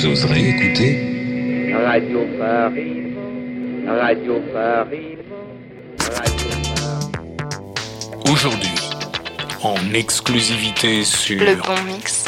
[0.00, 3.12] Vous oserez écouter Radio Paris,
[3.86, 5.18] Radio Paris,
[6.16, 7.90] Radio Paris.
[8.32, 8.74] Aujourd'hui,
[9.62, 12.24] en exclusivité sur Le bon mix.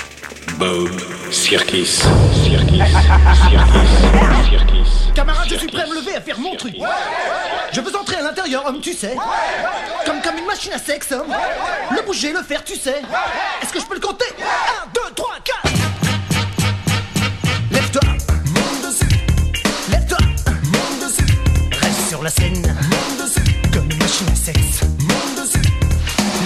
[0.59, 0.91] Bob
[1.31, 2.03] Circus.
[2.45, 2.77] Circus.
[3.49, 4.51] Circus.
[4.51, 5.13] Circus.
[5.15, 6.75] Camarade, je suis prêt à me lever à faire mon truc.
[7.73, 9.17] Je veux entrer à l'intérieur, homme, tu sais.
[10.05, 11.35] Comme, comme une machine à sexe, homme.
[11.91, 13.01] Le bouger, le faire, tu sais.
[13.63, 14.27] Est-ce que je peux le compter?
[14.39, 14.43] 1,
[14.93, 15.72] 2, 3, 4.
[22.23, 23.41] La scène, monte dessus.
[23.73, 25.73] Comme une machine à sexe, monte dessus.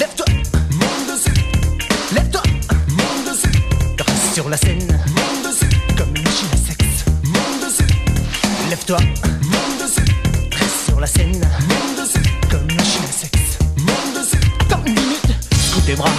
[0.01, 0.27] Lève-toi,
[0.73, 2.15] monte dessus.
[2.15, 2.43] Lève-toi,
[2.89, 3.63] monte dessus.
[3.99, 5.79] Reste sur la scène, monte dessus.
[5.99, 7.95] Comme une machine à sexe, monte dessus.
[8.71, 8.99] Lève-toi,
[9.79, 10.13] dessus.
[10.53, 12.31] Reste sur la scène, monte dessus.
[12.51, 14.51] Comme une machine à sexe, monte dessus.
[14.61, 16.11] Attends une minute, tes bras.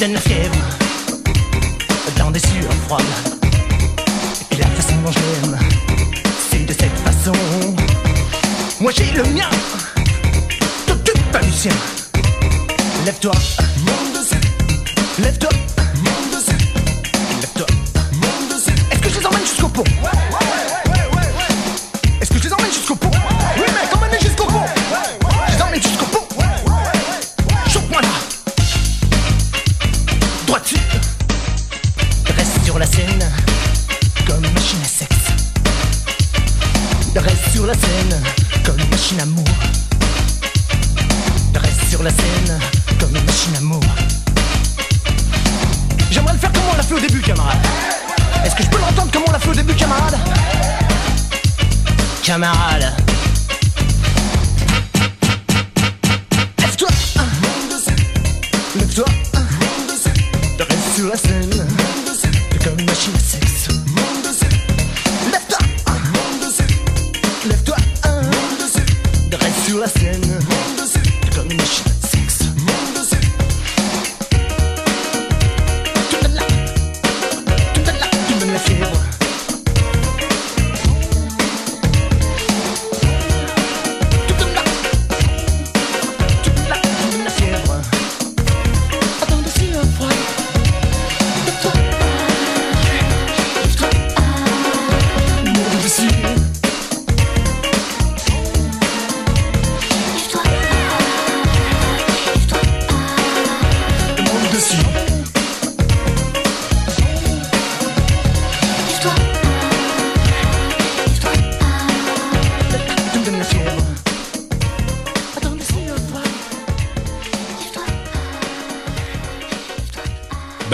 [0.00, 0.54] Donnes la fièvre,
[2.16, 3.04] dans des sueurs froides.
[4.50, 5.58] Et la façon dont je l'aime,
[6.50, 7.34] c'est de cette façon.
[8.80, 9.50] Moi j'ai le mien,
[10.86, 11.72] t'occupes pas du sien.
[13.04, 13.32] Lève-toi.
[15.18, 15.50] Lève-toi,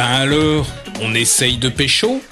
[0.06, 0.68] Ben alors,
[1.02, 2.22] on essaye de pécho?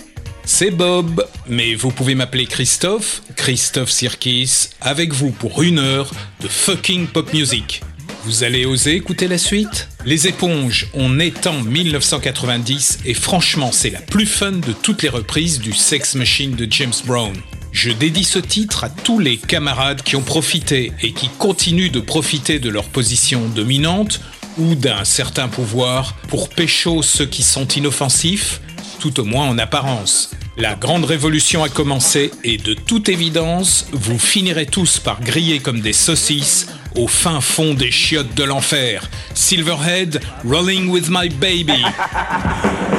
[0.44, 6.46] C'est Bob, mais vous pouvez m'appeler Christophe, Christophe Sirkis, avec vous pour une heure de
[6.46, 7.82] fucking pop music.
[8.22, 9.88] Vous allez oser écouter la suite?
[10.04, 15.08] Les éponges, on est en 1990 et franchement c'est la plus fun de toutes les
[15.08, 17.34] reprises du Sex Machine de James Brown.
[17.72, 21.98] Je dédie ce titre à tous les camarades qui ont profité et qui continuent de
[21.98, 24.20] profiter de leur position dominante
[24.58, 28.60] ou d'un certain pouvoir pour pécho ceux qui sont inoffensifs,
[29.00, 30.30] tout au moins en apparence.
[30.56, 35.80] La grande révolution a commencé et de toute évidence, vous finirez tous par griller comme
[35.80, 39.10] des saucisses au fin fond des chiottes de l'enfer.
[39.34, 41.84] Silverhead, Rolling with My Baby.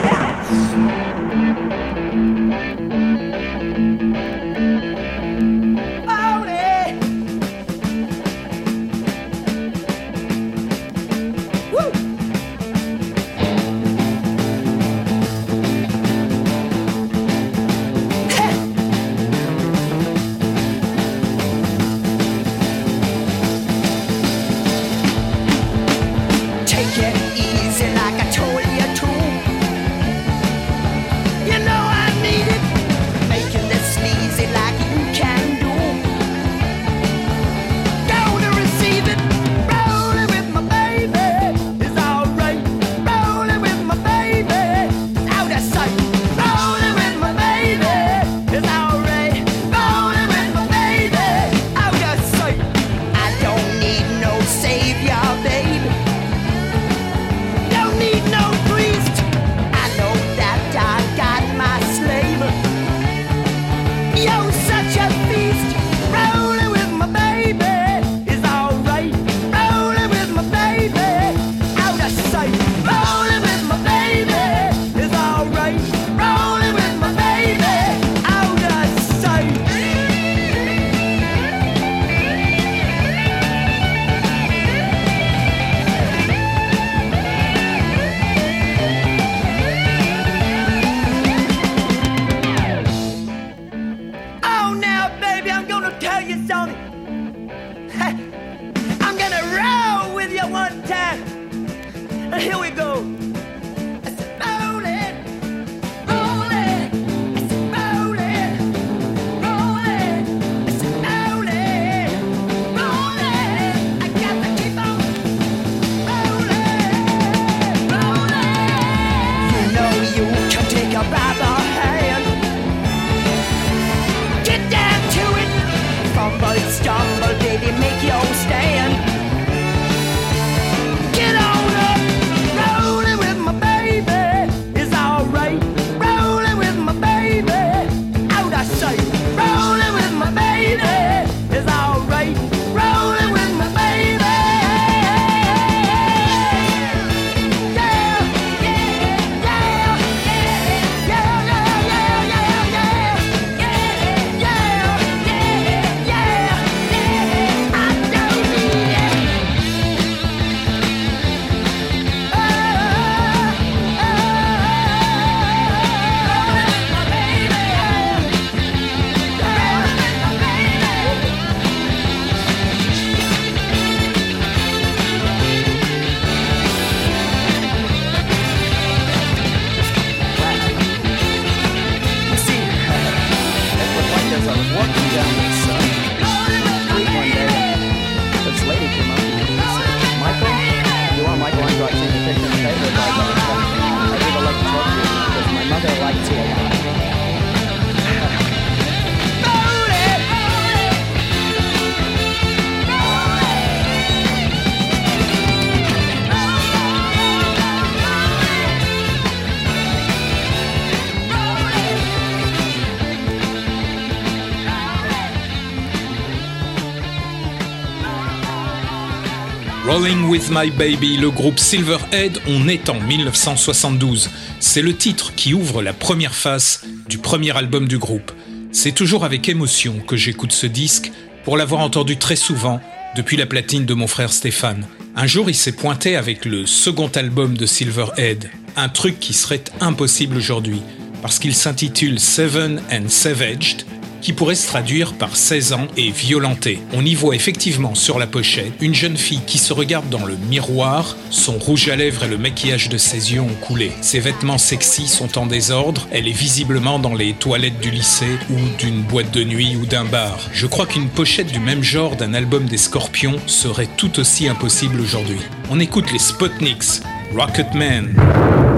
[220.45, 224.30] with My Baby, le groupe Silverhead, on est en 1972.
[224.59, 228.31] C'est le titre qui ouvre la première face du premier album du groupe.
[228.71, 231.12] C'est toujours avec émotion que j'écoute ce disque
[231.43, 232.81] pour l'avoir entendu très souvent
[233.15, 234.88] depuis la platine de mon frère Stéphane.
[235.15, 239.63] Un jour, il s'est pointé avec le second album de Silverhead, un truc qui serait
[239.79, 240.81] impossible aujourd'hui,
[241.22, 243.86] parce qu'il s'intitule Seven and Savaged,
[244.25, 246.79] qui pourrait se traduire par 16 ans et violenté.
[246.94, 250.36] On y voit effectivement sur la pochette une jeune fille qui se regarde dans le
[250.36, 253.91] miroir, son rouge à lèvres et le maquillage de ses yeux ont coulé.
[254.01, 258.55] Ses vêtements sexy sont en désordre, elle est visiblement dans les toilettes du lycée ou
[258.79, 260.39] d'une boîte de nuit ou d'un bar.
[260.51, 265.00] Je crois qu'une pochette du même genre d'un album des Scorpions serait tout aussi impossible
[265.01, 265.38] aujourd'hui.
[265.70, 267.03] On écoute les Spotniks,
[267.36, 268.75] Rocketman.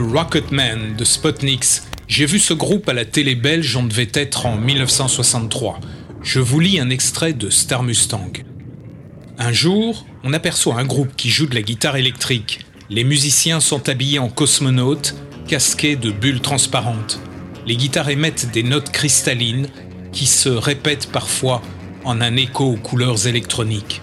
[0.00, 1.82] Rocketman de Spotniks.
[2.08, 5.80] J'ai vu ce groupe à la télé belge, on devait être en 1963.
[6.22, 8.32] Je vous lis un extrait de Star Mustang.
[9.38, 12.66] Un jour, on aperçoit un groupe qui joue de la guitare électrique.
[12.88, 15.14] Les musiciens sont habillés en cosmonautes,
[15.46, 17.20] casqués de bulles transparentes.
[17.66, 19.68] Les guitares émettent des notes cristallines
[20.12, 21.62] qui se répètent parfois
[22.04, 24.00] en un écho aux couleurs électroniques.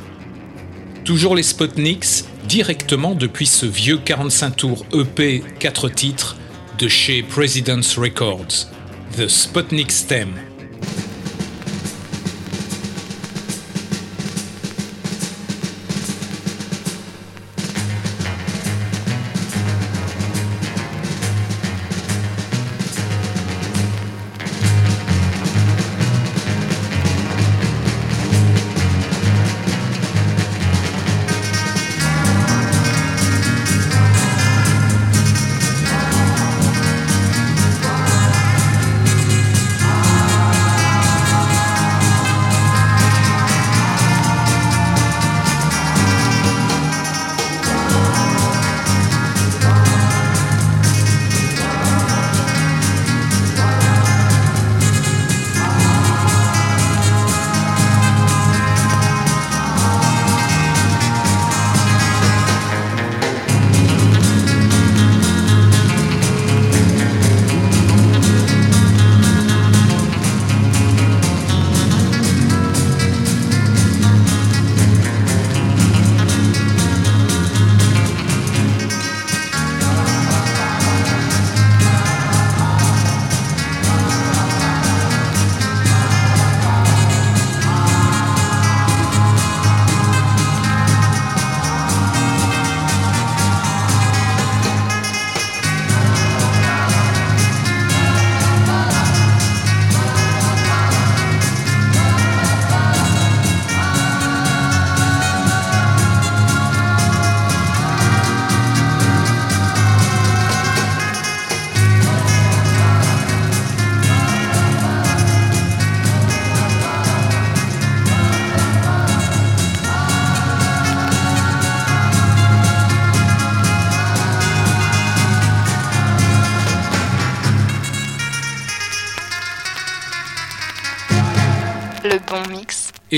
[1.07, 6.35] Toujours les Spotniks, directement depuis ce vieux 45 tours EP 4 titres
[6.79, 8.67] de chez President's Records,
[9.15, 10.46] The Sputnik Stem.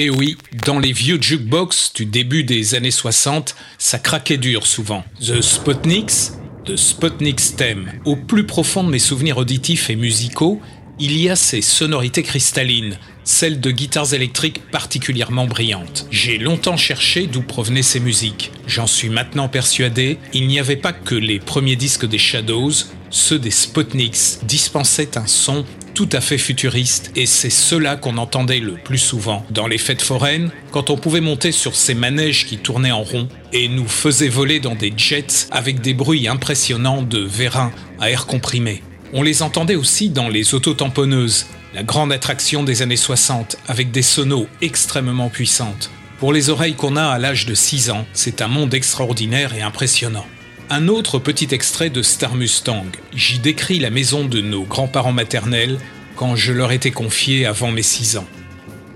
[0.01, 5.03] Et oui, dans les vieux jukebox du début des années 60, ça craquait dur souvent.
[5.19, 6.31] The Sputniks,
[6.63, 7.91] The Sputniks Theme.
[8.05, 10.61] Au plus profond de mes souvenirs auditifs et musicaux,
[10.99, 16.07] il y a ces sonorités cristallines, celles de guitares électriques particulièrement brillantes.
[16.11, 18.53] J'ai longtemps cherché d'où provenaient ces musiques.
[18.67, 22.71] J'en suis maintenant persuadé, il n'y avait pas que les premiers disques des Shadows,
[23.09, 25.65] ceux des Sputniks dispensaient un son
[25.99, 30.01] tout à fait futuriste et c'est cela qu'on entendait le plus souvent dans les fêtes
[30.01, 34.29] foraines quand on pouvait monter sur ces manèges qui tournaient en rond et nous faisaient
[34.29, 38.81] voler dans des jets avec des bruits impressionnants de vérins à air comprimé.
[39.11, 44.01] On les entendait aussi dans les autotamponneuses, la grande attraction des années 60 avec des
[44.01, 45.91] sonos extrêmement puissantes.
[46.17, 49.61] Pour les oreilles qu'on a à l'âge de 6 ans, c'est un monde extraordinaire et
[49.61, 50.25] impressionnant.
[50.71, 52.85] Un autre petit extrait de Star Mustang.
[53.15, 55.79] J'y décris la maison de nos grands-parents maternels
[56.15, 58.27] quand je leur étais confié avant mes 6 ans.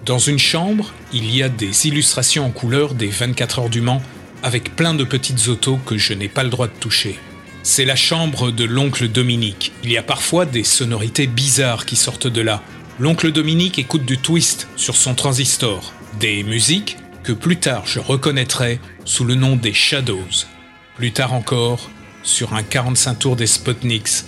[0.05, 4.03] Dans une chambre, il y a des illustrations en couleur des 24 heures du Mans
[4.43, 7.17] avec plein de petites autos que je n'ai pas le droit de toucher.
[7.63, 9.71] C'est la chambre de l'oncle Dominique.
[9.83, 12.61] Il y a parfois des sonorités bizarres qui sortent de là.
[12.99, 18.79] L'oncle Dominique écoute du twist sur son transistor, des musiques que plus tard je reconnaîtrai
[19.05, 20.45] sous le nom des Shadows.
[20.95, 21.89] Plus tard encore,
[22.21, 24.25] sur un 45 tours des Sputniks,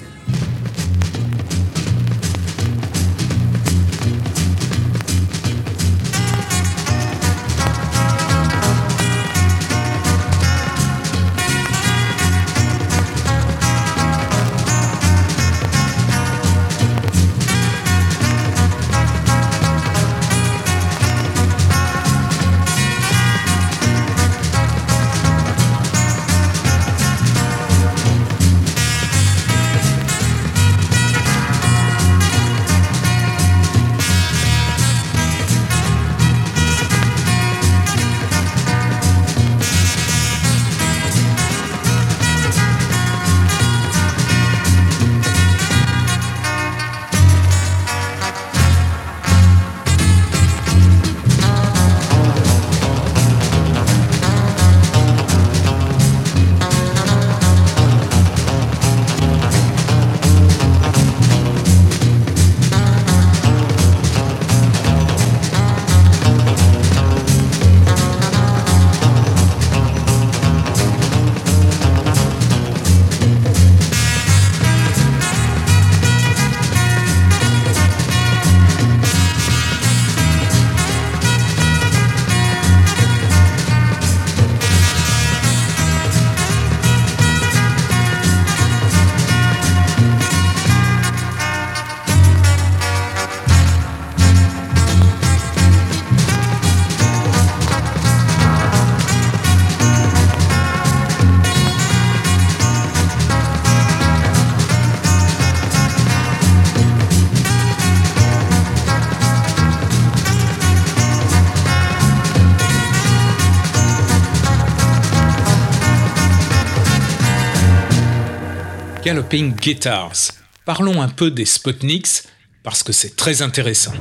[119.05, 120.31] Galloping Guitars.
[120.65, 122.23] Parlons un peu des Sputniks
[122.63, 123.93] parce que c'est très intéressant.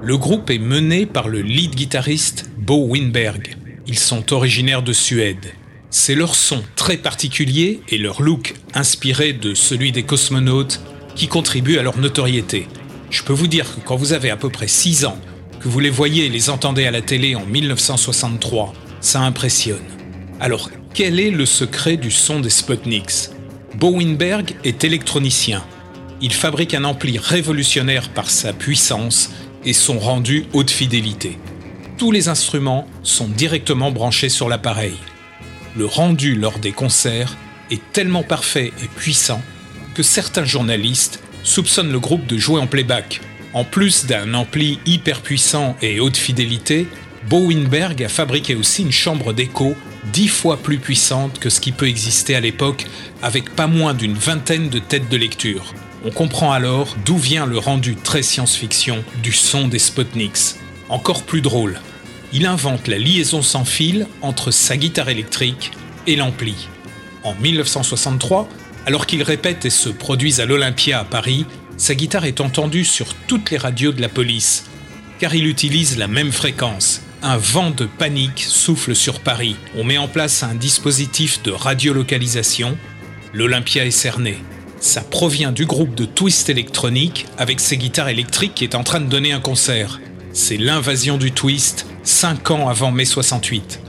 [0.00, 3.56] Le groupe est mené par le lead guitariste Bo Winberg.
[3.88, 5.52] Ils sont originaires de Suède.
[5.90, 10.80] C'est leur son très particulier et leur look inspiré de celui des cosmonautes
[11.16, 12.68] qui contribuent à leur notoriété.
[13.10, 15.18] Je peux vous dire que quand vous avez à peu près 6 ans,
[15.58, 19.82] que vous les voyez et les entendez à la télé en 1963, ça impressionne.
[20.38, 23.30] Alors, quel est le secret du son des Sputniks?
[23.74, 25.64] Bo Winberg est électronicien.
[26.20, 29.30] Il fabrique un ampli révolutionnaire par sa puissance
[29.64, 31.38] et son rendu haute fidélité.
[31.96, 34.94] Tous les instruments sont directement branchés sur l'appareil.
[35.74, 37.36] Le rendu lors des concerts
[37.70, 39.40] est tellement parfait et puissant
[39.94, 43.22] que certains journalistes soupçonnent le groupe de jouer en playback.
[43.54, 46.86] En plus d'un ampli hyper puissant et haute fidélité,
[47.28, 51.72] Bo Winberg a fabriqué aussi une chambre d'écho dix fois plus puissante que ce qui
[51.72, 52.86] peut exister à l'époque
[53.22, 55.74] avec pas moins d'une vingtaine de têtes de lecture.
[56.04, 60.56] On comprend alors d'où vient le rendu très science-fiction du son des Sputniks.
[60.88, 61.80] Encore plus drôle,
[62.32, 65.70] il invente la liaison sans fil entre sa guitare électrique
[66.06, 66.68] et l'ampli.
[67.22, 68.48] En 1963,
[68.86, 73.14] alors qu'il répète et se produise à l'Olympia à Paris, sa guitare est entendue sur
[73.26, 74.64] toutes les radios de la police,
[75.20, 79.56] car il utilise la même fréquence, un vent de panique souffle sur Paris.
[79.76, 82.76] On met en place un dispositif de radiolocalisation.
[83.32, 84.42] L'Olympia est cerné.
[84.80, 89.00] Ça provient du groupe de Twist électronique avec ses guitares électriques qui est en train
[89.00, 90.00] de donner un concert.
[90.32, 93.80] c'est l'invasion du twist, 5 ans avant mai 68.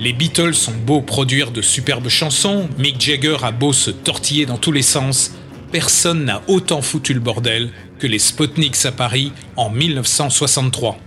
[0.00, 4.58] Les Beatles ont beau produire de superbes chansons, Mick Jagger a beau se tortiller dans
[4.58, 5.30] tous les sens,
[5.70, 10.98] personne n'a autant foutu le bordel que les Sputniks à Paris en 1963.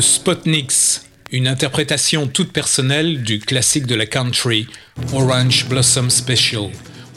[0.00, 4.66] The Spotniks, une interprétation toute personnelle du classique de la country,
[5.12, 6.70] Orange Blossom Special.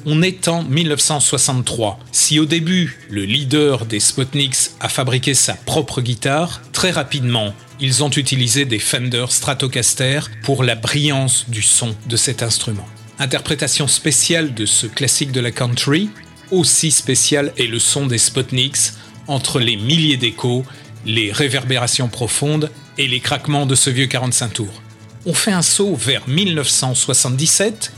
[0.05, 1.97] On est en 1963.
[2.11, 8.03] Si au début, le leader des Spotniks a fabriqué sa propre guitare, très rapidement, ils
[8.03, 12.89] ont utilisé des Fender Stratocaster pour la brillance du son de cet instrument.
[13.17, 16.09] Interprétation spéciale de ce classique de la country,
[16.51, 18.91] aussi spécial est le son des Spotniks
[19.27, 20.65] entre les milliers d'échos
[21.05, 24.81] les réverbérations profondes et les craquements de ce vieux 45 tours.
[25.25, 27.93] On fait un saut vers 1977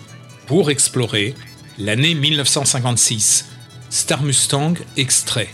[0.47, 1.33] pour explorer
[1.77, 3.45] l'année 1956.
[3.89, 5.49] Star Mustang extrait.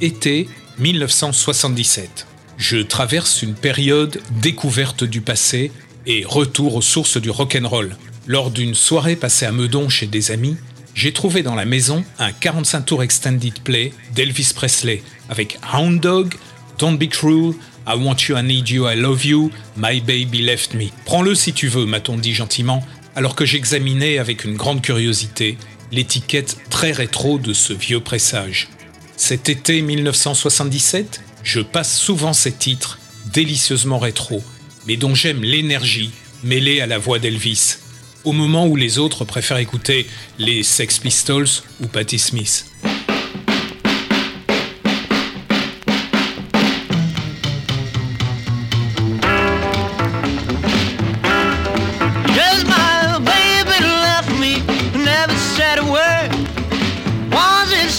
[0.00, 2.26] Été 1977.
[2.56, 5.72] Je traverse une période découverte du passé
[6.06, 7.96] et retour aux sources du rock'n'roll.
[8.26, 10.56] Lors d'une soirée passée à Meudon chez des amis,
[10.94, 16.34] j'ai trouvé dans la maison un 45 tours extended play d'Elvis Presley avec Hound Dog,
[16.78, 17.54] Don't be cruel,
[17.86, 20.88] I want you, I need you, I love you, my baby left me.
[21.04, 22.84] Prends-le si tu veux, m'a-t-on dit gentiment,
[23.14, 25.56] alors que j'examinais avec une grande curiosité
[25.92, 28.68] l'étiquette très rétro de ce vieux pressage.
[29.16, 32.98] Cet été 1977, je passe souvent ces titres,
[33.32, 34.42] délicieusement rétro,
[34.86, 36.10] mais dont j'aime l'énergie
[36.42, 37.76] mêlée à la voix d'Elvis,
[38.24, 40.06] au moment où les autres préfèrent écouter
[40.38, 41.46] les Sex Pistols
[41.82, 42.66] ou Patti Smith.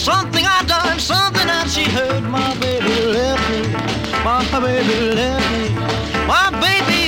[0.06, 2.22] Something I done, something that she heard.
[2.22, 3.74] My baby left me,
[4.22, 5.74] my baby left me.
[6.30, 7.02] My baby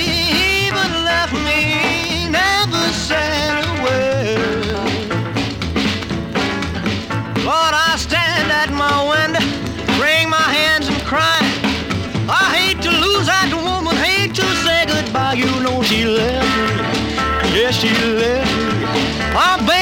[0.66, 4.66] even left me, never said a word.
[7.46, 9.46] Lord, I stand at my window,
[10.02, 11.38] wring my hands and cry.
[12.26, 15.34] I hate to lose that woman, hate to say goodbye.
[15.34, 16.66] You know she left me,
[17.54, 19.32] yes yeah, she left me.
[19.32, 19.77] My baby.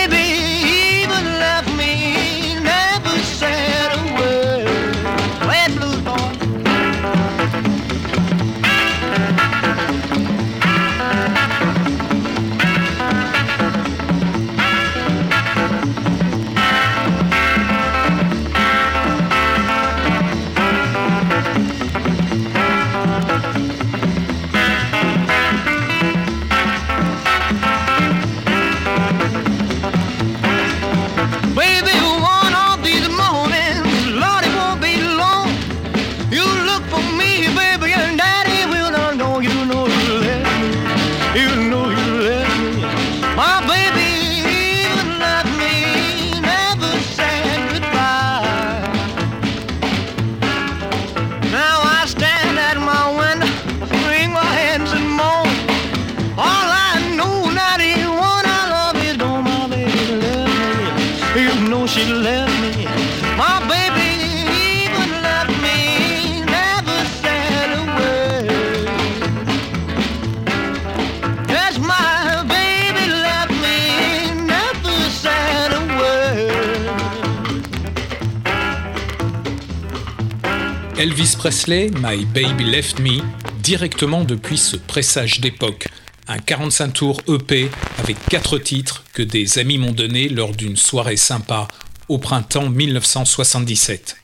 [81.39, 83.21] Presley, My Baby Left Me,
[83.63, 85.89] directement depuis ce pressage d'époque,
[86.29, 91.17] un 45 tours EP avec 4 titres que des amis m'ont donné lors d'une soirée
[91.17, 91.69] sympa
[92.09, 94.17] au printemps 1977.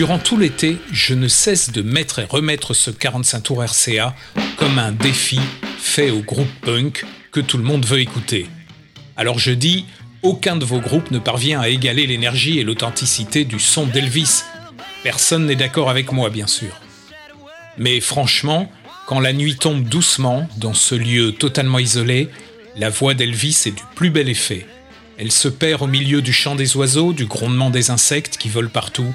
[0.00, 4.16] Durant tout l'été, je ne cesse de mettre et remettre ce 45 tours RCA
[4.56, 5.38] comme un défi
[5.78, 8.46] fait au groupe punk que tout le monde veut écouter.
[9.18, 9.84] Alors je dis,
[10.22, 14.44] aucun de vos groupes ne parvient à égaler l'énergie et l'authenticité du son d'Elvis.
[15.02, 16.80] Personne n'est d'accord avec moi, bien sûr.
[17.76, 18.72] Mais franchement,
[19.06, 22.30] quand la nuit tombe doucement dans ce lieu totalement isolé,
[22.74, 24.66] la voix d'Elvis est du plus bel effet.
[25.18, 28.70] Elle se perd au milieu du chant des oiseaux, du grondement des insectes qui volent
[28.72, 29.14] partout,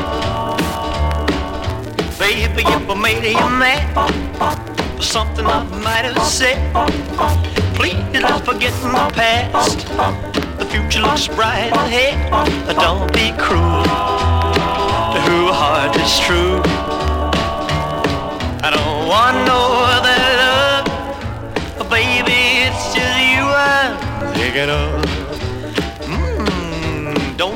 [2.21, 3.81] Baby, if I made you mad
[4.95, 6.61] for something I might have said,
[7.73, 9.87] please let's forget my past.
[10.59, 12.15] The future looks bright ahead.
[12.75, 13.81] Don't be cruel
[15.13, 16.61] to who heart is true.
[18.61, 19.61] I don't want no
[19.97, 22.69] other love, baby.
[22.69, 23.97] It's just you I'm
[24.35, 25.00] thinking of.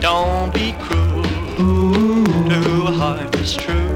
[0.00, 1.22] Don't be cruel
[3.58, 3.90] true.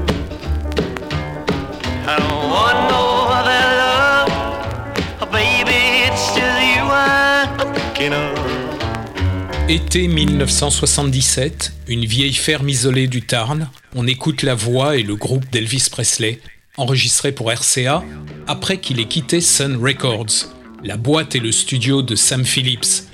[9.67, 15.49] Été 1977, une vieille ferme isolée du Tarn, on écoute la voix et le groupe
[15.51, 16.39] d'Elvis Presley,
[16.77, 18.03] enregistré pour RCA
[18.45, 23.05] après qu'il ait quitté Sun Records, la boîte et le studio de Sam Phillips.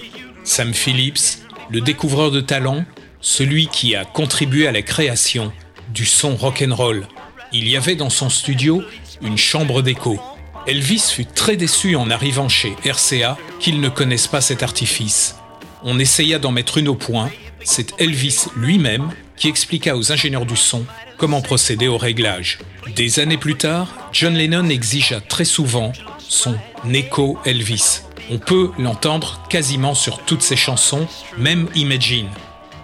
[0.43, 1.40] Sam Phillips,
[1.71, 2.83] le découvreur de talent,
[3.21, 5.51] celui qui a contribué à la création
[5.93, 7.07] du son rock'n'roll.
[7.53, 8.83] Il y avait dans son studio
[9.21, 10.19] une chambre d'écho.
[10.67, 15.35] Elvis fut très déçu en arrivant chez RCA qu'ils ne connaissent pas cet artifice.
[15.83, 17.31] On essaya d'en mettre une au point,
[17.63, 20.85] c'est Elvis lui-même qui expliqua aux ingénieurs du son
[21.17, 22.59] comment procéder au réglage.
[22.95, 26.55] Des années plus tard, John Lennon exigea très souvent son
[26.93, 28.01] écho Elvis.
[28.29, 31.07] On peut l'entendre quasiment sur toutes ses chansons,
[31.37, 32.29] même Imagine,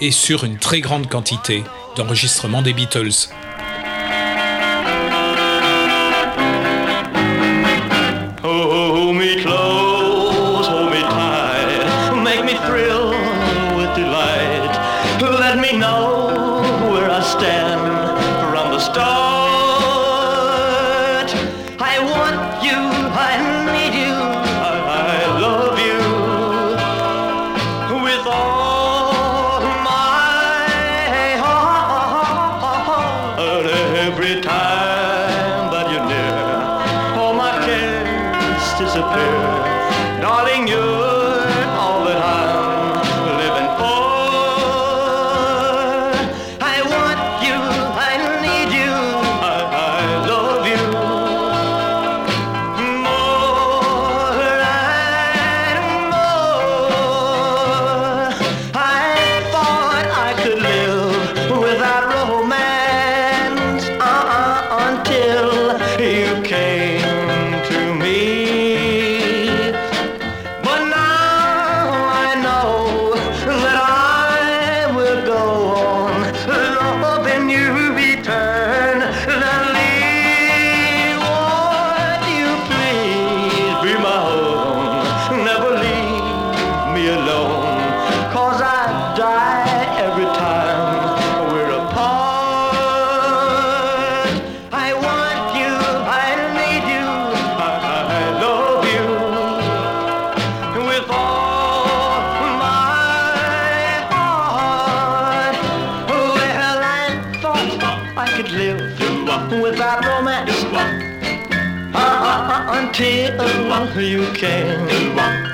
[0.01, 1.63] et sur une très grande quantité
[1.95, 3.29] d'enregistrements des Beatles.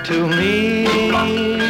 [0.04, 1.63] To me.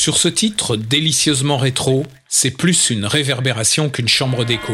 [0.00, 4.72] Sur ce titre délicieusement rétro, c'est plus une réverbération qu'une chambre d'écho.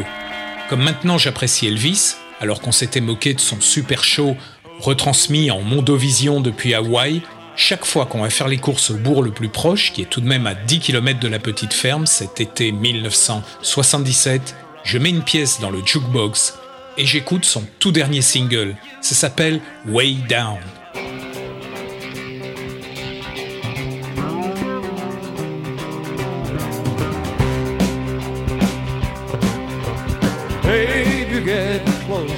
[0.68, 4.36] Comme maintenant j'apprécie Elvis, alors qu'on s'était moqué de son super show
[4.78, 7.22] retransmis en mondovision depuis Hawaï,
[7.56, 10.20] chaque fois qu'on va faire les courses au bourg le plus proche, qui est tout
[10.20, 15.24] de même à 10 km de la petite ferme cet été 1977, je mets une
[15.24, 16.54] pièce dans le jukebox
[16.98, 18.76] et j'écoute son tout dernier single.
[19.00, 20.60] Ça s'appelle Way Down.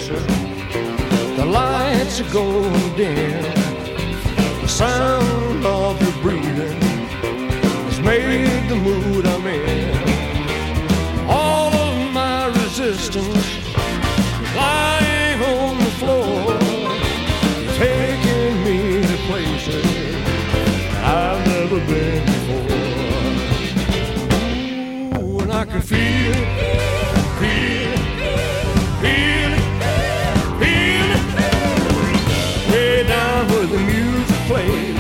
[0.09, 0.27] Closer.
[1.37, 3.43] The lights are going dim.
[4.63, 6.88] The sound of your breathing
[34.49, 34.98] music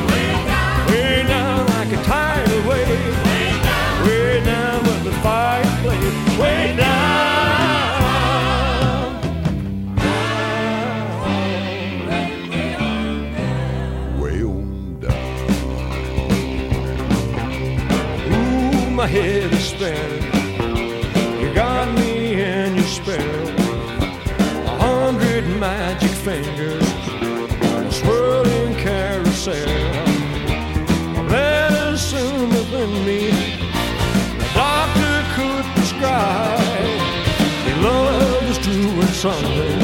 [39.19, 39.79] something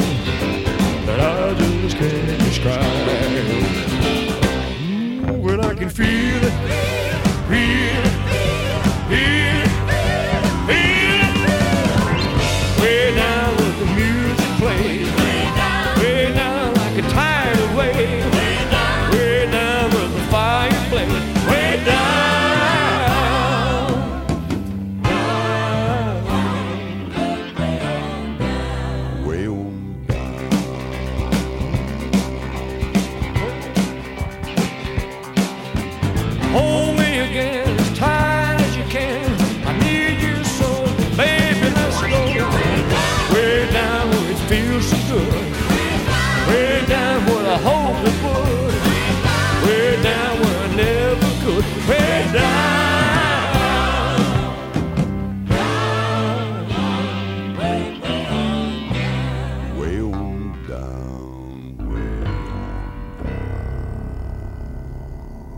[1.05, 2.81] that I just can't describe.
[5.29, 6.44] Ooh, when I can feel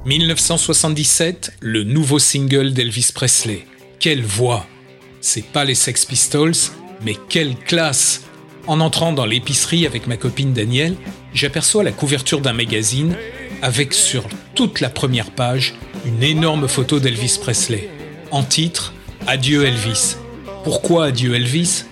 [0.08, 3.66] 1977, le nouveau single d'Elvis Presley.
[4.00, 4.66] Quelle voix
[5.20, 6.54] C'est pas les Sex Pistols,
[7.04, 8.22] mais quelle classe
[8.68, 10.96] En entrant dans l'épicerie avec ma copine Danielle,
[11.34, 13.18] j'aperçois la couverture d'un magazine
[13.62, 14.24] avec sur
[14.56, 17.90] toute la première page une énorme photo d'Elvis Presley.
[18.32, 18.94] En titre,
[19.28, 20.16] Adieu Elvis.
[20.64, 21.84] Pourquoi Adieu Elvis?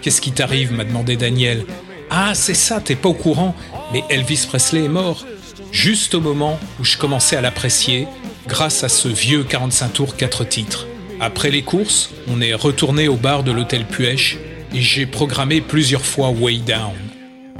[0.00, 0.72] Qu'est-ce qui t'arrive?
[0.72, 1.66] m'a demandé Daniel.
[2.08, 3.54] Ah, c'est ça, t'es pas au courant,
[3.92, 5.26] mais Elvis Presley est mort.
[5.70, 8.08] Juste au moment où je commençais à l'apprécier,
[8.46, 10.86] grâce à ce vieux 45 tours 4 titres.
[11.20, 14.38] Après les courses, on est retourné au bar de l'hôtel Puech
[14.74, 16.94] et j'ai programmé plusieurs fois Way Down.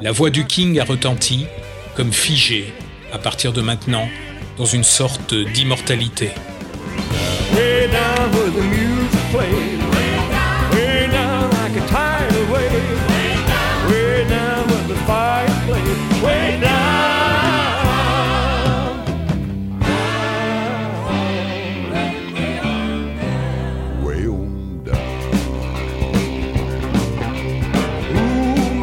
[0.01, 1.47] La voix du King a retenti,
[1.97, 2.73] comme figée,
[3.13, 4.09] à partir de maintenant,
[4.57, 6.31] dans une sorte d'immortalité.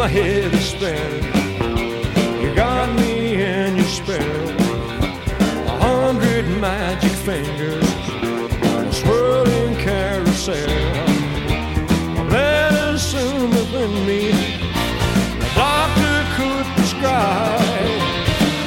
[0.05, 1.23] My head is spinning.
[2.39, 4.49] You got me in your spell.
[5.71, 7.91] A hundred magic fingers
[8.75, 10.69] on a swirling carousel.
[12.29, 14.23] Medicine within me,
[15.39, 18.01] the doctor could prescribe.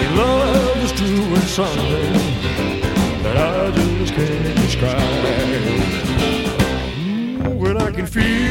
[0.01, 2.15] He loves doing something
[3.23, 5.25] that I just can't describe.
[7.47, 8.48] Ooh, when I can feel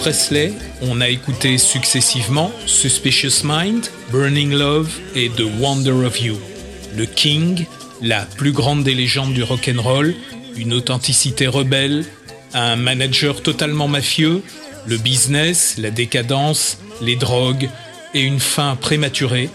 [0.00, 6.38] Presley, on a écouté successivement Suspicious Mind, Burning Love et The Wonder of You.
[6.96, 7.66] Le King,
[8.00, 10.14] la plus grande des légendes du rock'n'roll,
[10.56, 12.06] une authenticité rebelle,
[12.54, 14.42] un manager totalement mafieux,
[14.86, 17.68] le business, la décadence, les drogues
[18.14, 19.50] et une fin prématurée,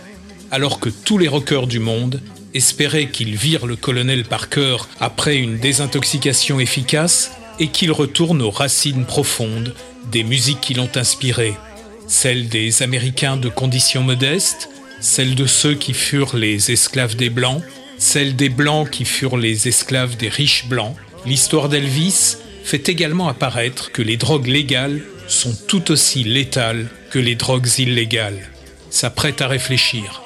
[0.51, 2.21] alors que tous les rockers du monde
[2.53, 9.05] espéraient qu'il vire le colonel Parker après une désintoxication efficace et qu'il retourne aux racines
[9.05, 9.73] profondes
[10.11, 11.55] des musiques qui l'ont inspiré,
[12.07, 17.61] celles des Américains de conditions modestes, celles de ceux qui furent les esclaves des Blancs,
[17.97, 20.95] celles des Blancs qui furent les esclaves des riches Blancs.
[21.25, 27.35] L'histoire d'Elvis fait également apparaître que les drogues légales sont tout aussi létales que les
[27.35, 28.49] drogues illégales.
[28.89, 30.21] Ça prête à réfléchir.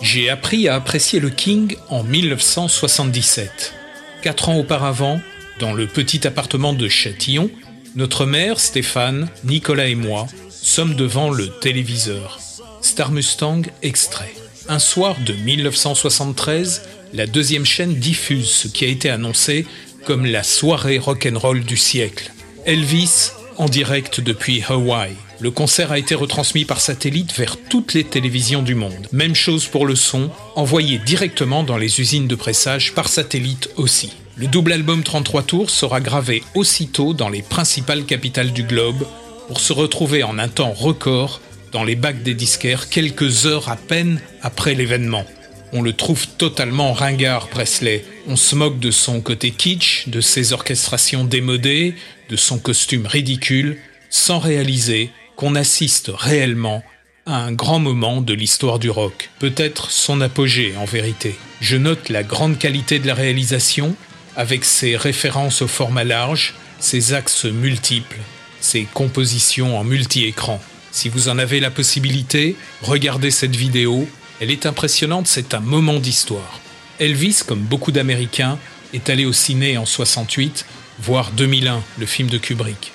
[0.00, 3.74] J'ai appris à apprécier le King en 1977.
[4.22, 5.20] Quatre ans auparavant,
[5.60, 7.50] dans le petit appartement de Châtillon,
[7.96, 12.40] notre mère, Stéphane, Nicolas et moi sommes devant le téléviseur.
[12.80, 14.34] Star Mustang extrait.
[14.68, 16.82] Un soir de 1973,
[17.12, 19.66] la deuxième chaîne diffuse ce qui a été annoncé
[20.04, 22.32] comme la soirée rock'n'roll du siècle.
[22.66, 25.12] Elvis en direct depuis Hawaï.
[25.40, 29.08] Le concert a été retransmis par satellite vers toutes les télévisions du monde.
[29.12, 34.12] Même chose pour le son, envoyé directement dans les usines de pressage par satellite aussi.
[34.36, 39.06] Le double album 33 tours sera gravé aussitôt dans les principales capitales du globe
[39.46, 43.76] pour se retrouver en un temps record dans les bacs des disquaires quelques heures à
[43.76, 45.24] peine après l'événement.
[45.72, 48.04] On le trouve totalement ringard, Presley.
[48.26, 51.94] On se moque de son côté kitsch, de ses orchestrations démodées,
[52.28, 53.78] de son costume ridicule,
[54.10, 56.82] sans réaliser qu'on assiste réellement
[57.26, 59.30] à un grand moment de l'histoire du rock.
[59.38, 61.36] Peut-être son apogée en vérité.
[61.60, 63.94] Je note la grande qualité de la réalisation,
[64.36, 68.18] avec ses références au format large, ses axes multiples,
[68.60, 70.60] ses compositions en multi-écran.
[70.90, 74.08] Si vous en avez la possibilité, regardez cette vidéo,
[74.40, 76.60] elle est impressionnante, c'est un moment d'histoire.
[77.00, 78.58] Elvis, comme beaucoup d'Américains,
[78.92, 80.66] est allé au ciné en 68,
[81.00, 82.92] voire 2001, le film de Kubrick.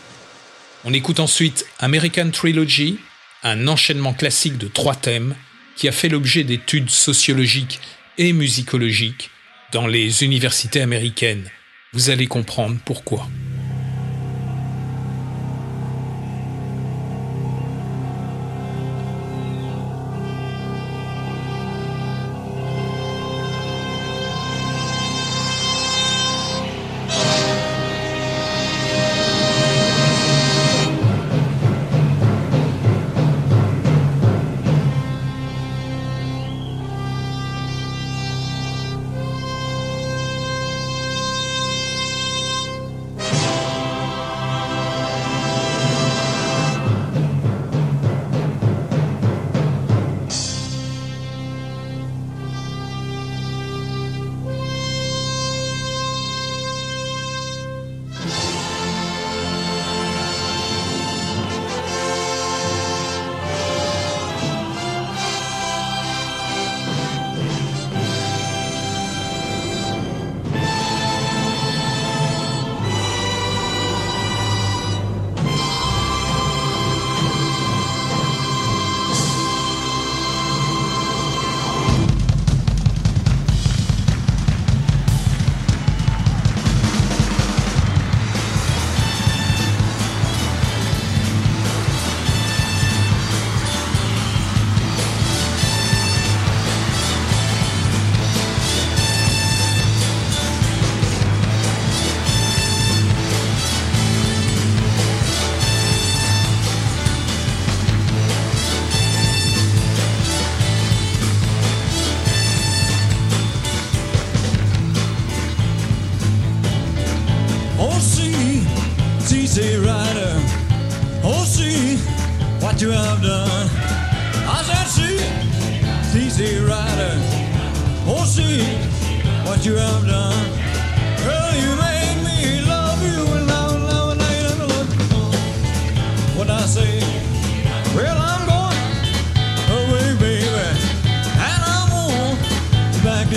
[0.86, 3.00] On écoute ensuite American Trilogy,
[3.44, 5.36] un enchaînement classique de trois thèmes
[5.76, 7.80] qui a fait l'objet d'études sociologiques
[8.18, 9.30] et musicologiques
[9.72, 11.50] dans les universités américaines.
[11.94, 13.28] Vous allez comprendre pourquoi.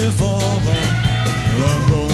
[0.03, 2.12] beautiful, but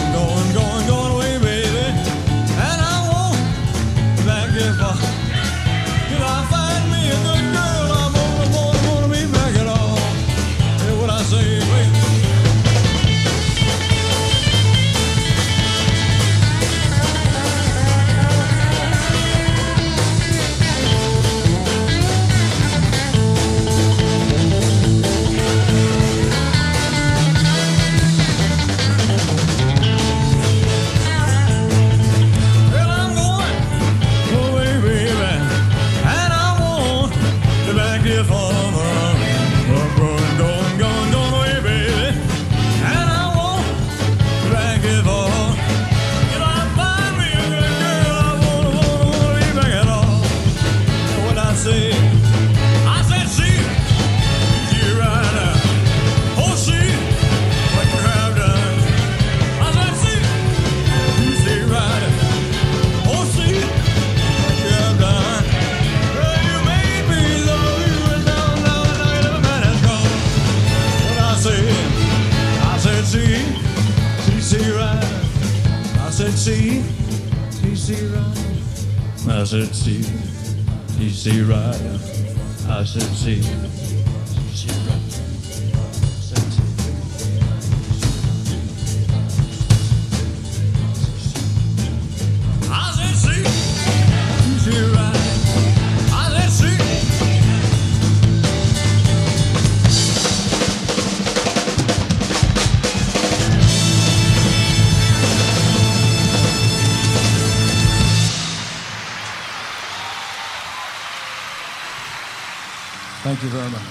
[113.28, 113.82] Thank you very much.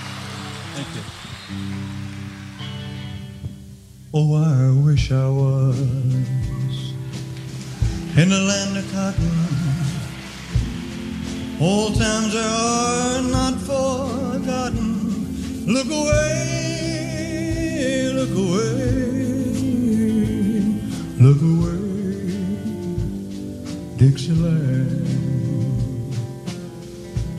[0.74, 1.02] Thank you.
[4.12, 5.78] Oh, I wish I was
[8.18, 9.32] in the land of cotton.
[11.62, 15.68] Old times are not forgotten.
[15.68, 17.30] Look away,
[18.16, 19.22] look away,
[21.22, 21.78] look away,
[23.98, 25.06] Dixieland.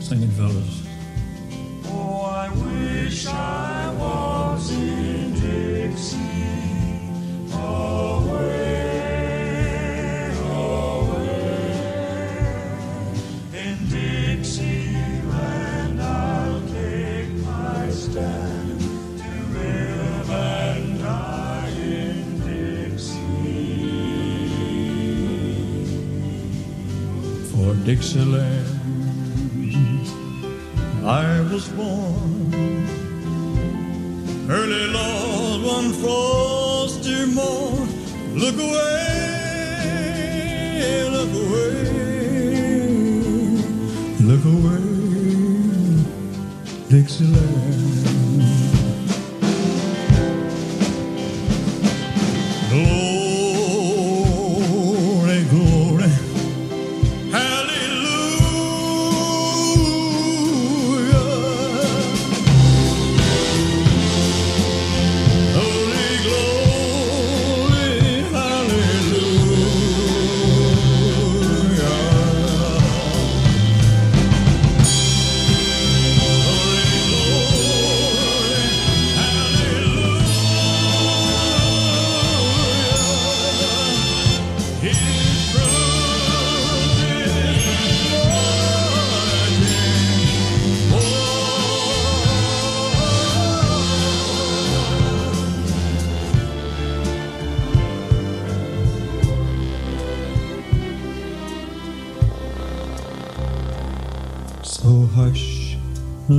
[0.01, 0.78] Singing fellas.
[27.89, 28.69] Dixieland.
[31.03, 32.53] I was born
[34.47, 37.89] early, Lord, one frosty morn.
[38.35, 39.09] Look away,
[41.15, 41.81] look away,
[44.29, 44.88] look away,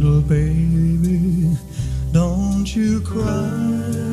[0.01, 1.55] little baby,
[2.13, 4.10] don't you cry.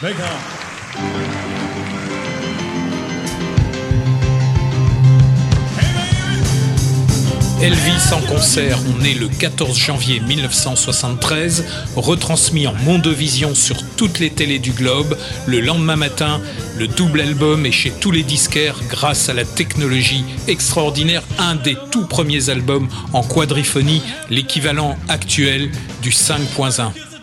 [0.00, 0.14] Big.
[7.60, 11.64] Elvis en concert, on est le 14 janvier 1973,
[11.96, 15.16] retransmis en Mondovision sur toutes les télés du globe.
[15.46, 16.40] Le lendemain matin,
[16.78, 21.76] le double album est chez tous les disquaires grâce à la technologie extraordinaire, un des
[21.90, 25.70] tout premiers albums en quadriphonie, l'équivalent actuel
[26.02, 27.13] du 5.1.